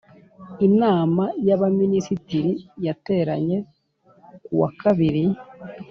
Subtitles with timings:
[0.67, 2.51] Inama yAbaminisitiri
[2.85, 3.57] yateranye
[4.45, 5.23] kuwakabiri